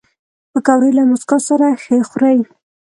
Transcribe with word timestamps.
پکورې 0.51 0.89
له 0.97 1.03
موسکا 1.09 1.37
سره 1.47 1.67
ښه 1.83 1.95
خوري 2.09 2.39